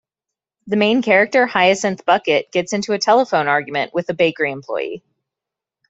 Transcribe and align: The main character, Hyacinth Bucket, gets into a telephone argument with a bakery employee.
The 0.65 0.77
main 0.77 1.03
character, 1.03 1.45
Hyacinth 1.45 2.05
Bucket, 2.05 2.51
gets 2.51 2.73
into 2.73 2.93
a 2.93 2.97
telephone 2.97 3.47
argument 3.47 3.93
with 3.93 4.09
a 4.09 4.15
bakery 4.15 4.51
employee. 4.51 5.03